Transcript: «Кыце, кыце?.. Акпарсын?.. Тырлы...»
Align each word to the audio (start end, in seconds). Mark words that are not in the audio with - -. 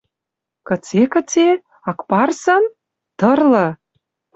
«Кыце, 0.67 1.01
кыце?.. 1.13 1.47
Акпарсын?.. 1.89 2.63
Тырлы...» 3.19 3.67